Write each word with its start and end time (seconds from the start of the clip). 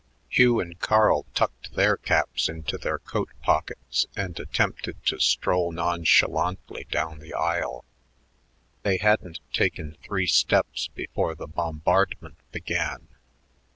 Hugh 0.29 0.59
and 0.59 0.79
Carl 0.79 1.27
tucked 1.35 1.75
their 1.75 1.95
caps 1.95 2.49
into 2.49 2.79
their 2.79 2.97
coat 2.97 3.29
pockets 3.43 4.07
and 4.15 4.39
attempted 4.39 5.05
to 5.05 5.19
stroll 5.19 5.71
nonchalantly 5.71 6.87
down 6.89 7.19
the 7.19 7.35
aisle. 7.35 7.85
They 8.81 8.97
hadn't 8.97 9.41
taken 9.53 9.95
three 10.03 10.25
steps 10.25 10.87
before 10.87 11.35
the 11.35 11.45
bombardment 11.45 12.37
began. 12.51 13.09